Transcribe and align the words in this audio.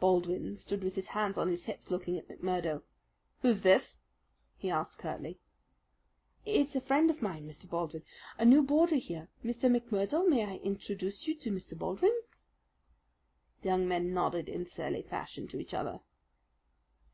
Baldwin 0.00 0.56
stood 0.56 0.82
with 0.82 0.94
his 0.94 1.08
hands 1.08 1.36
on 1.36 1.48
his 1.48 1.66
hips 1.66 1.90
looking 1.90 2.16
at 2.16 2.26
McMurdo. 2.28 2.82
"Who 3.42 3.48
is 3.48 3.60
this?" 3.60 3.98
he 4.56 4.70
asked 4.70 4.96
curtly. 4.98 5.38
"It's 6.46 6.74
a 6.76 6.80
friend 6.80 7.10
of 7.10 7.20
mine, 7.20 7.46
Mr. 7.46 7.68
Baldwin, 7.68 8.02
a 8.38 8.46
new 8.46 8.62
boarder 8.62 8.96
here. 8.96 9.28
Mr. 9.44 9.68
McMurdo, 9.70 10.26
may 10.26 10.46
I 10.46 10.56
introduce 10.62 11.28
you 11.28 11.34
to 11.34 11.50
Mr. 11.52 11.76
Baldwin?" 11.76 12.18
The 13.60 13.68
young 13.68 13.86
men 13.86 14.14
nodded 14.14 14.48
in 14.48 14.64
surly 14.64 15.02
fashion 15.02 15.46
to 15.48 15.60
each 15.60 15.74
other. 15.74 16.00